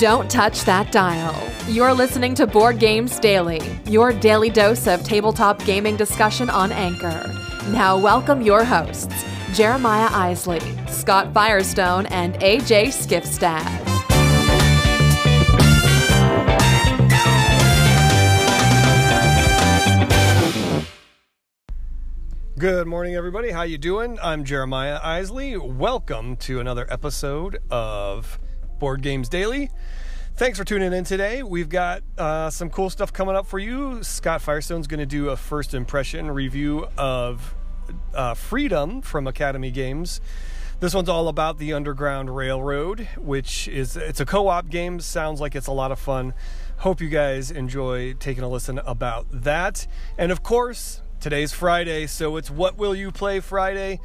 [0.00, 1.36] Don't touch that dial.
[1.68, 7.30] You're listening to Board Games Daily, your daily dose of tabletop gaming discussion on Anchor.
[7.68, 13.60] Now, welcome your hosts, Jeremiah Isley, Scott Firestone, and AJ Skifstad.
[22.58, 23.50] Good morning, everybody.
[23.50, 24.18] How you doing?
[24.22, 25.58] I'm Jeremiah Isley.
[25.58, 28.38] Welcome to another episode of
[28.80, 29.70] Board Games Daily.
[30.34, 31.42] Thanks for tuning in today.
[31.42, 34.02] We've got uh, some cool stuff coming up for you.
[34.02, 37.54] Scott Firestone's going to do a first impression review of
[38.14, 40.20] uh, Freedom from Academy Games.
[40.80, 44.98] This one's all about the Underground Railroad, which is it's a co-op game.
[44.98, 46.32] Sounds like it's a lot of fun.
[46.78, 49.86] Hope you guys enjoy taking a listen about that.
[50.16, 54.00] And of course, Today's Friday, so it's What Will You Play Friday.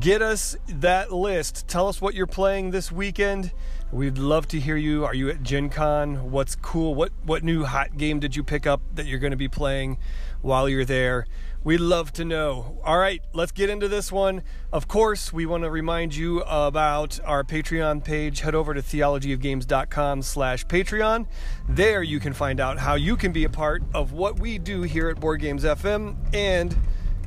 [0.00, 1.68] Get us that list.
[1.68, 3.52] Tell us what you're playing this weekend.
[3.92, 5.04] We'd love to hear you.
[5.04, 6.32] Are you at Gen Con?
[6.32, 6.94] What's cool?
[6.94, 9.98] What what new hot game did you pick up that you're going to be playing
[10.42, 11.26] while you're there?
[11.62, 12.78] We'd love to know.
[12.84, 14.42] All right, let's get into this one.
[14.72, 18.40] Of course, we want to remind you about our Patreon page.
[18.40, 21.26] Head over to theologyofgames.com slash Patreon.
[21.68, 24.82] There you can find out how you can be a part of what we do
[24.82, 26.76] here at Board Games FM and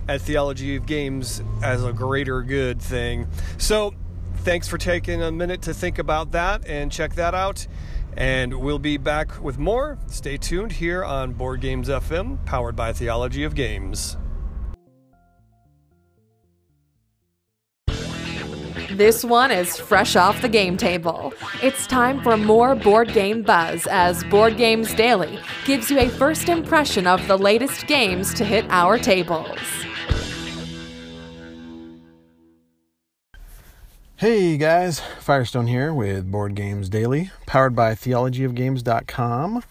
[0.10, 3.28] at Theology of Games as a greater good thing.
[3.58, 3.94] So
[4.40, 7.68] thanks for taking a minute to think about that and check that out.
[8.18, 9.98] And we'll be back with more.
[10.08, 14.18] Stay tuned here on Board Games FM, powered by Theology of Games.
[18.92, 21.34] This one is fresh off the game table.
[21.62, 26.50] It's time for more board game buzz as Board Games Daily gives you a first
[26.50, 29.58] impression of the latest games to hit our tables.
[34.20, 39.64] Hey guys, Firestone here with Board Games Daily, powered by theologyofgames.com.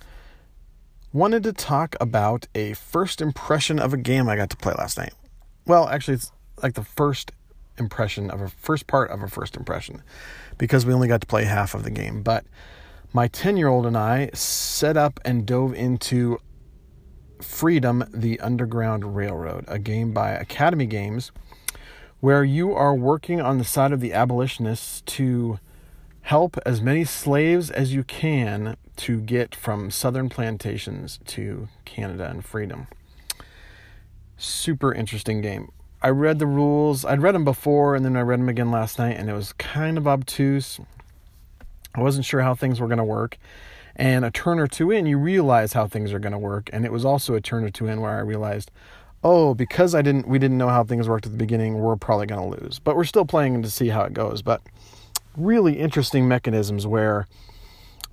[1.12, 4.96] Wanted to talk about a first impression of a game I got to play last
[4.96, 5.12] night.
[5.66, 6.32] Well, actually, it's
[6.62, 7.32] like the first
[7.76, 10.02] impression of a first part of a first impression
[10.56, 12.22] because we only got to play half of the game.
[12.22, 12.46] But
[13.12, 16.38] my 10 year old and I set up and dove into
[17.42, 21.32] Freedom, the Underground Railroad, a game by Academy Games
[22.20, 25.58] where you are working on the side of the abolitionists to
[26.22, 32.44] help as many slaves as you can to get from southern plantations to Canada and
[32.44, 32.88] freedom.
[34.36, 35.70] Super interesting game.
[36.02, 37.04] I read the rules.
[37.04, 39.52] I'd read them before and then I read them again last night and it was
[39.54, 40.78] kind of obtuse.
[41.94, 43.38] I wasn't sure how things were going to work.
[43.96, 46.70] And a turn or two in, you realize how things are going to work.
[46.72, 48.70] And it was also a turn or two in where I realized,
[49.24, 52.26] oh, because I didn't, we didn't know how things worked at the beginning, we're probably
[52.26, 52.78] going to lose.
[52.78, 54.42] But we're still playing to see how it goes.
[54.42, 54.62] But
[55.36, 57.26] really interesting mechanisms where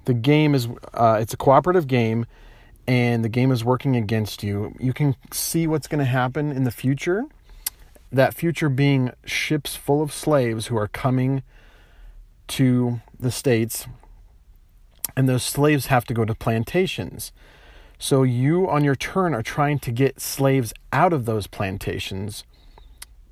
[0.05, 2.25] the game is, uh, it's a cooperative game,
[2.87, 4.75] and the game is working against you.
[4.79, 7.25] You can see what's going to happen in the future
[8.11, 11.43] that future being ships full of slaves who are coming
[12.47, 13.87] to the States,
[15.15, 17.31] and those slaves have to go to plantations.
[17.97, 22.43] So you, on your turn, are trying to get slaves out of those plantations.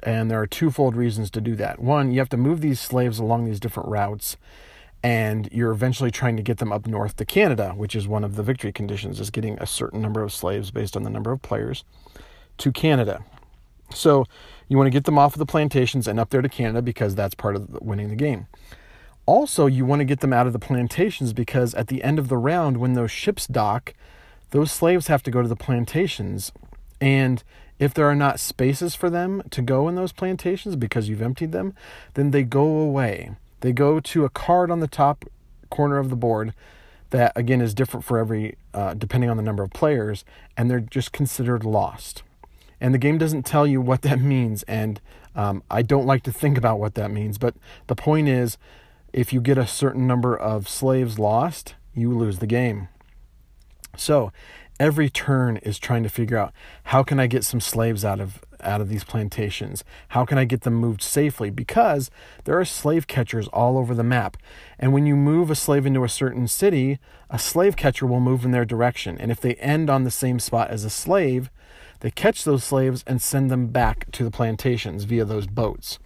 [0.02, 1.80] And there are twofold reasons to do that.
[1.80, 4.38] One, you have to move these slaves along these different routes,
[5.02, 8.36] and you're eventually trying to get them up north to Canada, which is one of
[8.36, 11.42] the victory conditions, is getting a certain number of slaves based on the number of
[11.42, 11.84] players
[12.58, 13.24] to Canada.
[13.94, 14.26] So
[14.68, 17.16] you want to get them off of the plantations and up there to Canada because
[17.16, 18.48] that's part of winning the game.
[19.26, 22.28] Also, you want to get them out of the plantations because at the end of
[22.28, 23.94] the round, when those ships dock,
[24.54, 26.52] those slaves have to go to the plantations.
[27.02, 27.44] And
[27.78, 31.52] if there are not spaces for them to go in those plantations because you've emptied
[31.52, 31.74] them,
[32.14, 33.36] then they go away.
[33.60, 35.26] They go to a card on the top
[35.70, 36.54] corner of the board
[37.10, 40.26] that, again, is different for every, uh, depending on the number of players,
[40.58, 42.24] and they're just considered lost
[42.84, 44.64] and the game doesn't tell you what that means.
[44.64, 45.00] And
[45.36, 47.56] um, I don't like to think about what that means, but
[47.88, 48.58] the point is,
[49.14, 52.90] if you get a certain number of slaves lost, you lose the game.
[53.96, 54.32] So
[54.80, 56.54] every turn is trying to figure out
[56.86, 59.84] how can I get some slaves out of out of these plantations?
[60.10, 61.50] How can I get them moved safely?
[61.50, 62.10] Because
[62.46, 64.38] there are slave catchers all over the map.
[64.80, 66.98] And when you move a slave into a certain city,
[67.30, 69.18] a slave catcher will move in their direction.
[69.20, 71.52] And if they end on the same spot as a slave,
[72.00, 76.00] they catch those slaves and send them back to the plantations via those boats.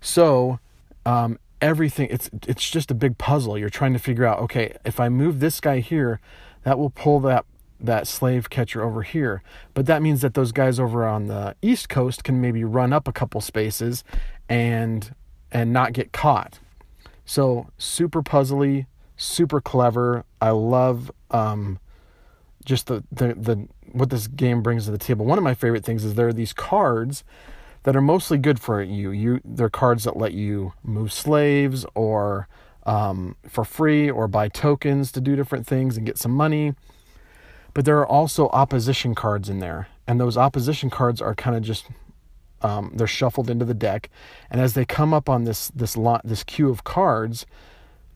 [0.00, 0.58] So,
[1.06, 3.56] um, everything it's it's just a big puzzle.
[3.56, 6.20] You're trying to figure out, okay, if I move this guy here,
[6.64, 7.44] that will pull that
[7.80, 9.42] that slave catcher over here.
[9.74, 13.08] But that means that those guys over on the east coast can maybe run up
[13.08, 14.04] a couple spaces
[14.48, 15.14] and
[15.50, 16.60] and not get caught.
[17.24, 18.86] So super puzzly,
[19.16, 20.24] super clever.
[20.40, 21.78] I love um,
[22.64, 25.26] just the, the the what this game brings to the table.
[25.26, 27.24] One of my favorite things is there are these cards
[27.82, 29.10] that are mostly good for you.
[29.10, 32.48] You they're cards that let you move slaves or
[32.84, 36.74] um, for free or buy tokens to do different things and get some money.
[37.74, 41.62] But there are also opposition cards in there, and those opposition cards are kind of
[41.62, 41.86] just
[42.60, 44.10] um, they're shuffled into the deck,
[44.50, 47.46] and as they come up on this this lot this queue of cards,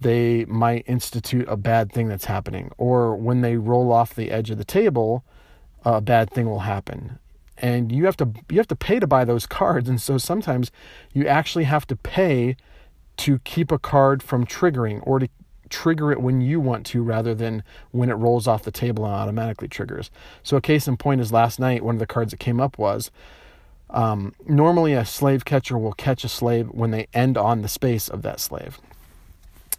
[0.01, 4.51] they might institute a bad thing that's happening, or when they roll off the edge
[4.51, 5.25] of the table,
[5.85, 7.19] a bad thing will happen.
[7.59, 10.71] And you have to you have to pay to buy those cards, and so sometimes
[11.13, 12.57] you actually have to pay
[13.19, 15.29] to keep a card from triggering or to
[15.69, 19.15] trigger it when you want to rather than when it rolls off the table and
[19.15, 20.11] automatically triggers.
[20.43, 22.79] So a case in point is last night one of the cards that came up
[22.79, 23.11] was
[23.91, 28.09] um, normally a slave catcher will catch a slave when they end on the space
[28.09, 28.81] of that slave.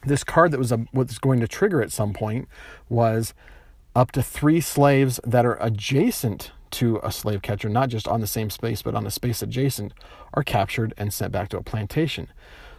[0.03, 2.47] This card that was a, was going to trigger at some point
[2.89, 3.33] was
[3.95, 8.27] up to three slaves that are adjacent to a slave catcher, not just on the
[8.27, 9.93] same space, but on a space adjacent,
[10.33, 12.27] are captured and sent back to a plantation.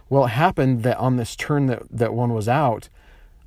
[0.09, 2.89] Well, it happened that on this turn that, that one was out,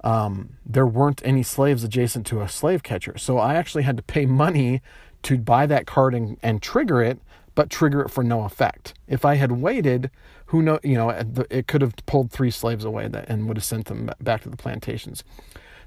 [0.04, 3.18] um, there weren't any slaves adjacent to a slave catcher.
[3.18, 4.80] So I actually had to pay money
[5.22, 7.20] to buy that card and, and trigger it,
[7.54, 8.94] but trigger it for no effect.
[9.06, 10.10] If I had waited,
[10.46, 11.10] who know, you know,
[11.50, 14.48] it could have pulled three slaves away that, and would have sent them back to
[14.48, 15.22] the plantations.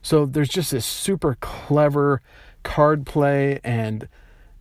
[0.01, 2.21] So there's just this super clever
[2.63, 4.07] card play, and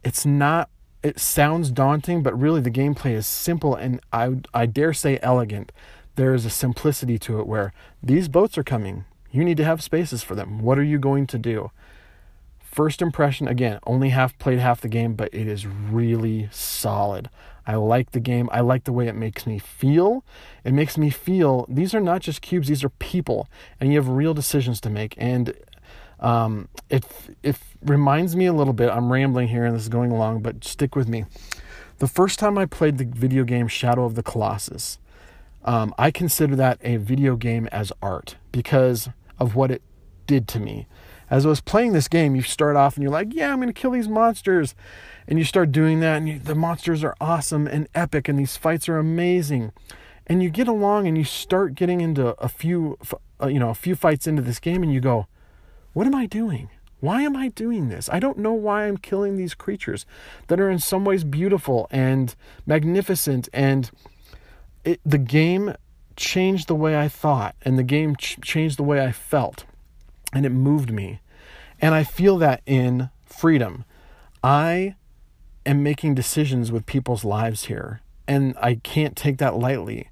[0.02, 0.70] it's not.
[1.02, 5.70] It sounds daunting, but really the gameplay is simple and I I dare say elegant
[6.16, 7.72] there is a simplicity to it where
[8.02, 9.04] these boats are coming.
[9.30, 10.60] You need to have spaces for them.
[10.60, 11.70] What are you going to do?
[12.60, 17.30] First impression, again, only half played half the game, but it is really solid.
[17.66, 18.48] I like the game.
[18.52, 20.24] I like the way it makes me feel.
[20.64, 23.48] It makes me feel these are not just cubes, these are people,
[23.80, 25.14] and you have real decisions to make.
[25.18, 25.54] And
[26.20, 27.04] um, it,
[27.42, 30.64] it reminds me a little bit, I'm rambling here and this is going along, but
[30.64, 31.24] stick with me.
[31.98, 34.98] The first time I played the video game Shadow of the Colossus,
[35.64, 39.08] um, I consider that a video game as art because
[39.38, 39.82] of what it
[40.26, 40.86] did to me.
[41.30, 43.68] As I was playing this game, you start off and you're like, yeah, I'm going
[43.68, 44.74] to kill these monsters.
[45.26, 48.58] And you start doing that, and you, the monsters are awesome and epic, and these
[48.58, 49.72] fights are amazing.
[50.26, 52.98] And you get along and you start getting into a few,
[53.40, 55.26] uh, you know, a few fights into this game, and you go,
[55.94, 56.68] what am I doing?
[57.00, 58.08] Why am I doing this?
[58.10, 60.04] I don't know why I'm killing these creatures
[60.48, 62.34] that are in some ways beautiful and
[62.66, 63.90] magnificent and
[64.84, 65.74] it, the game
[66.16, 69.64] changed the way I thought and the game ch- changed the way I felt
[70.32, 71.20] and it moved me.
[71.80, 73.84] And I feel that in freedom.
[74.42, 74.96] I
[75.66, 80.08] am making decisions with people's lives here and I can't take that lightly.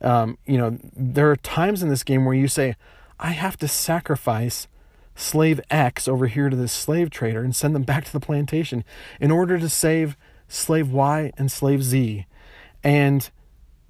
[0.00, 2.76] Um, you know, there are times in this game where you say,
[3.18, 4.66] I have to sacrifice
[5.14, 8.84] slave X over here to this slave trader and send them back to the plantation
[9.20, 10.16] in order to save
[10.48, 12.26] slave Y and slave Z.
[12.82, 13.30] And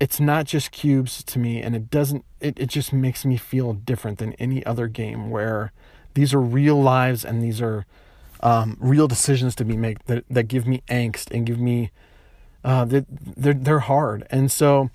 [0.04, 3.72] it's not just cubes to me and it doesn't it, it just makes me feel
[3.72, 5.72] different than any other game where
[6.12, 7.86] these are real lives and these are
[8.40, 11.90] um, real decisions to be made that, that give me angst and give me
[12.62, 14.26] uh, they're, they're, they're hard.
[14.30, 14.90] And so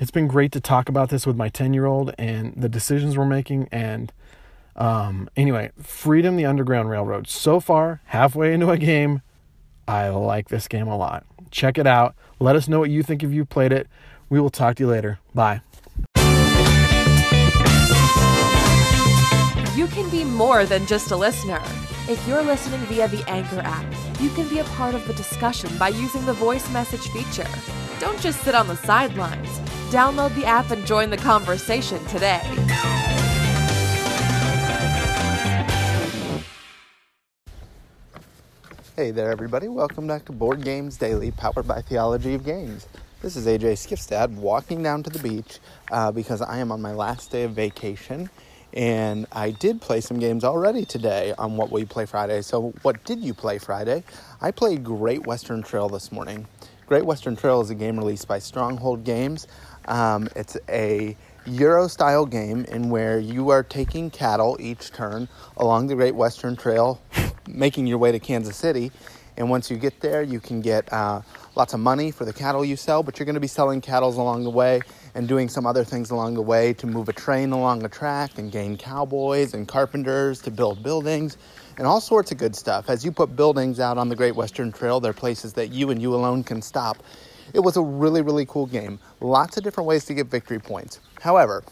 [0.00, 3.18] it's been great to talk about this with my 10 year old and the decisions
[3.18, 4.10] we're making and
[4.74, 7.28] um, anyway freedom the underground railroad.
[7.28, 9.20] So far halfway into a game
[9.86, 11.26] i like this game a lot.
[11.50, 12.14] Check it out.
[12.40, 13.86] Let us know what you think if you played it
[14.28, 15.18] we will talk to you later.
[15.34, 15.62] Bye.
[19.76, 21.62] You can be more than just a listener.
[22.08, 25.70] If you're listening via the Anchor app, you can be a part of the discussion
[25.78, 27.48] by using the voice message feature.
[27.98, 29.58] Don't just sit on the sidelines.
[29.90, 32.40] Download the app and join the conversation today.
[38.96, 39.68] Hey there, everybody.
[39.68, 42.86] Welcome back to Board Games Daily, powered by Theology of Games.
[43.26, 45.58] This is AJ Skifstad walking down to the beach
[45.90, 48.30] uh, because I am on my last day of vacation.
[48.72, 52.40] And I did play some games already today on What Will You Play Friday.
[52.42, 54.04] So, what did you play Friday?
[54.40, 56.46] I played Great Western Trail this morning.
[56.86, 59.48] Great Western Trail is a game released by Stronghold Games.
[59.86, 61.16] Um, it's a
[61.46, 66.54] Euro style game in where you are taking cattle each turn along the Great Western
[66.54, 67.02] Trail,
[67.48, 68.92] making your way to Kansas City.
[69.36, 71.20] And once you get there, you can get uh,
[71.54, 74.08] lots of money for the cattle you sell, but you're going to be selling cattle
[74.08, 74.80] along the way
[75.14, 78.38] and doing some other things along the way to move a train along a track
[78.38, 81.36] and gain cowboys and carpenters to build buildings
[81.78, 82.88] and all sorts of good stuff.
[82.88, 86.00] As you put buildings out on the Great Western Trail, they're places that you and
[86.00, 87.02] you alone can stop.
[87.52, 88.98] It was a really, really cool game.
[89.20, 91.00] Lots of different ways to get victory points.
[91.20, 91.62] However,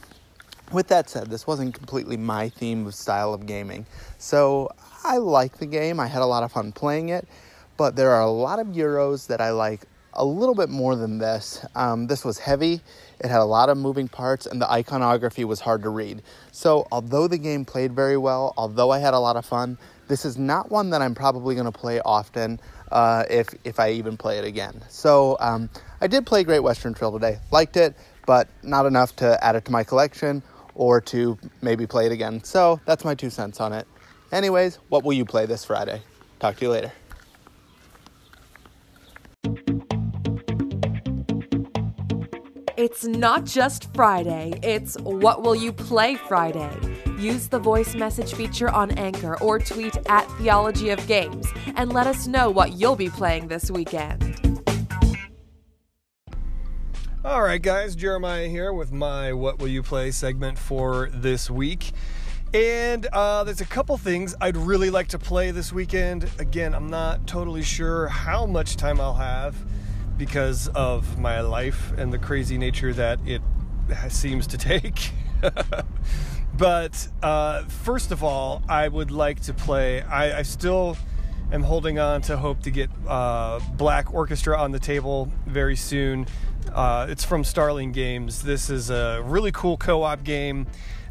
[0.72, 3.86] with that said, this wasn't completely my theme of style of gaming.
[4.18, 4.70] So
[5.04, 6.00] I like the game.
[6.00, 7.28] I had a lot of fun playing it,
[7.76, 11.18] but there are a lot of Euros that I like a little bit more than
[11.18, 11.64] this.
[11.74, 12.80] Um, this was heavy,
[13.20, 16.22] it had a lot of moving parts, and the iconography was hard to read.
[16.52, 19.78] So, although the game played very well, although I had a lot of fun,
[20.08, 22.60] this is not one that I'm probably going to play often
[22.92, 24.82] uh, if, if I even play it again.
[24.88, 25.68] So, um,
[26.00, 29.64] I did play Great Western Trail today, liked it, but not enough to add it
[29.64, 30.42] to my collection
[30.74, 32.42] or to maybe play it again.
[32.44, 33.86] So, that's my two cents on it.
[34.32, 36.02] Anyways, what will you play this Friday?
[36.40, 36.92] Talk to you later.
[42.76, 46.76] It's not just Friday, it's What Will You Play Friday.
[47.20, 52.08] Use the voice message feature on Anchor or tweet at Theology of Games and let
[52.08, 54.40] us know what you'll be playing this weekend.
[57.24, 61.92] All right, guys, Jeremiah here with my What Will You Play segment for this week.
[62.52, 66.28] And uh, there's a couple things I'd really like to play this weekend.
[66.40, 69.54] Again, I'm not totally sure how much time I'll have
[70.16, 73.42] because of my life and the crazy nature that it
[74.08, 75.10] seems to take.
[76.56, 80.02] but uh, first of all, I would like to play.
[80.02, 80.96] I, I, still
[81.52, 86.26] am holding on to hope to get uh, Black Orchestra on the table very soon.
[86.72, 88.42] Uh, it's from Starling Games.
[88.42, 90.66] This is a really cool co-op game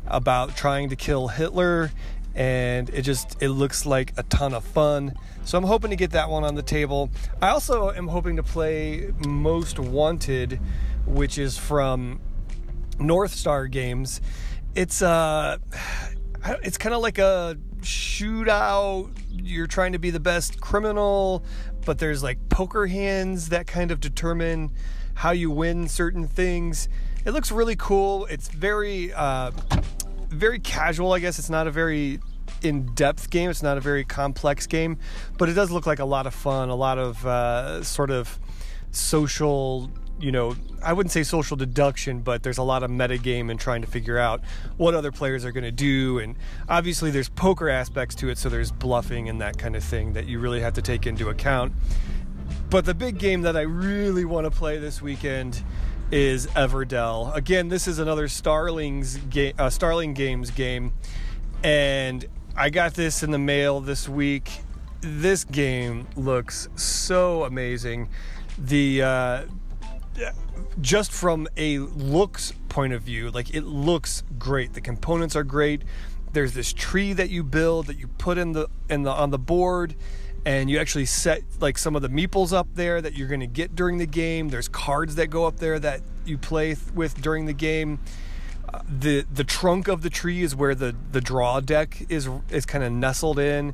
[0.08, 1.92] about trying to kill Hitler
[2.36, 5.14] and it just it looks like a ton of fun.
[5.46, 7.10] So I'm hoping to get that one on the table.
[7.42, 10.60] I also am hoping to play Most Wanted,
[11.06, 12.20] which is from
[13.00, 14.22] North Star Games.
[14.76, 15.58] It's uh
[16.64, 19.12] it's kind of like a shootout.
[19.30, 21.44] You're trying to be the best criminal,
[21.86, 24.72] but there's like poker hands that kind of determine
[25.16, 26.90] how you win certain things.
[27.26, 28.26] It looks really cool.
[28.26, 29.52] It's very uh
[30.34, 31.40] very casual, I guess.
[31.40, 32.20] It's not a very
[32.62, 33.50] in depth game.
[33.50, 34.98] It's not a very complex game,
[35.38, 38.40] but it does look like a lot of fun, a lot of uh, sort of
[38.92, 39.92] social.
[40.20, 43.60] You know, I wouldn't say social deduction, but there's a lot of meta game and
[43.60, 44.42] trying to figure out
[44.78, 46.20] what other players are going to do.
[46.20, 46.36] And
[46.70, 50.28] obviously, there's poker aspects to it, so there's bluffing and that kind of thing that
[50.28, 51.74] you really have to take into account.
[52.70, 55.64] But the big game that I really want to play this weekend
[56.14, 57.36] is Everdell.
[57.36, 59.18] Again, this is another Starling's
[59.58, 60.94] uh, Starling Games game,
[61.64, 62.24] and
[62.56, 64.60] I got this in the mail this week.
[65.02, 68.10] This game looks so amazing.
[68.60, 69.46] The uh,
[70.80, 74.74] just from a looks point of view, like it looks great.
[74.74, 75.82] The components are great.
[76.34, 79.40] There's this tree that you build that you put in the in the on the
[79.40, 79.96] board
[80.46, 83.48] and you actually set like some of the meeples up there that you're going to
[83.48, 84.50] get during the game.
[84.50, 88.00] There's cards that go up there that you play th- with during the game.
[88.74, 92.66] Uh, the the trunk of the tree is where the the draw deck is is
[92.66, 93.74] kind of nestled in.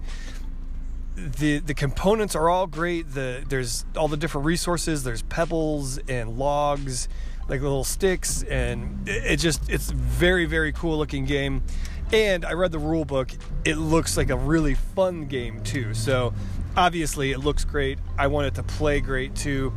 [1.16, 3.14] The the components are all great.
[3.14, 5.04] The there's all the different resources.
[5.04, 7.10] There's pebbles and logs,
[7.48, 11.64] like little sticks, and it, it just it's very very cool looking game.
[12.12, 13.32] And I read the rule book.
[13.66, 15.94] It looks like a really fun game too.
[15.94, 16.34] So
[16.76, 18.00] obviously it looks great.
[18.18, 19.74] I want it to play great too.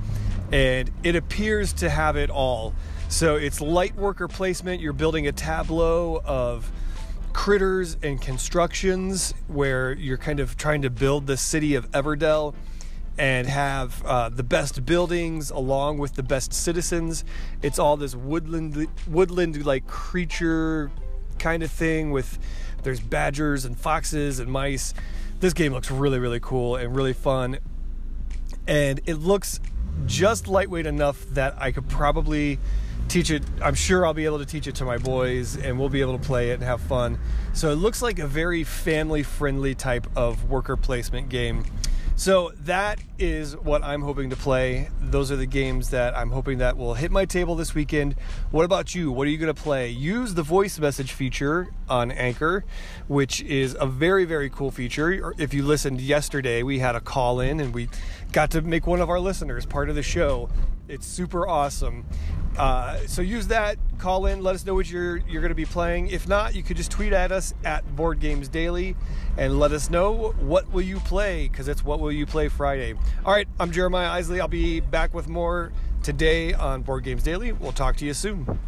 [0.51, 2.75] And it appears to have it all.
[3.09, 4.81] So it's light worker placement.
[4.81, 6.71] You're building a tableau of
[7.35, 12.55] critters and constructions where you're kind of trying to build the city of Everdell
[13.19, 17.25] and have uh, the best buildings along with the best citizens.
[17.61, 20.91] It's all this woodland woodland like creature
[21.39, 22.39] kind of thing with
[22.83, 24.95] there's badgers and foxes and mice.
[25.41, 27.59] This game looks really really cool and really fun.
[28.67, 29.61] And it looks
[30.07, 32.59] just lightweight enough that I could probably
[33.09, 33.43] teach it.
[33.61, 36.19] I'm sure I'll be able to teach it to my boys and we'll be able
[36.19, 37.19] to play it and have fun.
[37.53, 41.65] So it looks like a very family friendly type of worker placement game.
[42.15, 44.91] So that is what I'm hoping to play.
[45.01, 48.15] Those are the games that I'm hoping that will hit my table this weekend.
[48.51, 49.11] What about you?
[49.11, 49.89] What are you going to play?
[49.89, 52.65] Use the voice message feature on Anchor,
[53.09, 55.35] which is a very very cool feature.
[55.39, 57.89] If you listened yesterday, we had a call in and we
[58.31, 60.49] got to make one of our listeners part of the show.
[60.89, 62.05] It's super awesome.
[62.59, 65.65] Uh, so use that, call in, let us know what you're you're going to be
[65.65, 66.09] playing.
[66.09, 68.95] If not, you could just tweet at us at Board Games Daily
[69.39, 72.95] and let us know what will you play because it's what will you play Friday.
[73.25, 74.41] All right, I'm Jeremiah Isley.
[74.41, 75.73] I'll be back with more
[76.03, 77.53] today on Board Games Daily.
[77.53, 78.59] We'll talk to you soon.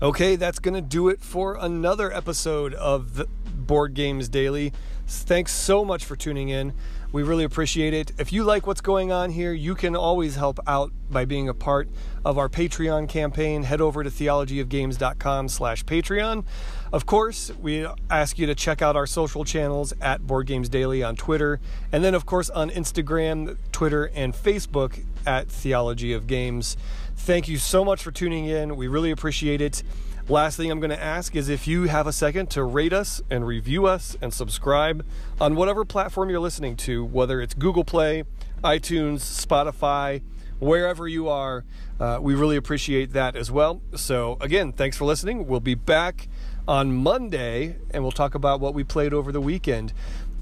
[0.00, 3.28] Okay, that's going to do it for another episode of the
[3.66, 4.72] Board Games Daily.
[5.06, 6.72] Thanks so much for tuning in.
[7.12, 8.10] We really appreciate it.
[8.18, 11.54] If you like what's going on here, you can always help out by being a
[11.54, 11.88] part
[12.24, 13.62] of our Patreon campaign.
[13.62, 16.44] Head over to theologyofgames.com slash Patreon.
[16.92, 21.04] Of course, we ask you to check out our social channels at Board Games Daily
[21.04, 21.60] on Twitter,
[21.92, 26.76] and then, of course, on Instagram, Twitter, and Facebook at Theology of Games.
[27.16, 28.76] Thank you so much for tuning in.
[28.76, 29.82] We really appreciate it.
[30.26, 33.20] Last thing I'm going to ask is if you have a second to rate us
[33.28, 35.04] and review us and subscribe
[35.38, 38.24] on whatever platform you're listening to, whether it's Google Play,
[38.62, 40.22] iTunes, Spotify,
[40.60, 41.66] wherever you are.
[42.00, 43.82] Uh, we really appreciate that as well.
[43.96, 45.46] So, again, thanks for listening.
[45.46, 46.26] We'll be back
[46.66, 49.92] on Monday and we'll talk about what we played over the weekend.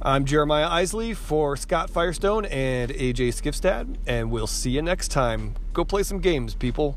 [0.01, 5.55] I'm Jeremiah Isley for Scott Firestone and AJ Skifstad, and we'll see you next time.
[5.73, 6.97] Go play some games, people.